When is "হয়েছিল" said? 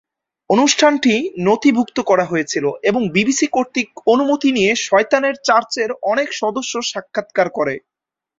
2.25-2.65